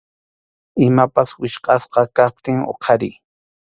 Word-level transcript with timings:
Imapas 0.87 1.29
wichqʼasqa 1.41 2.01
kaptin 2.15 2.57
huqariy. 2.67 3.15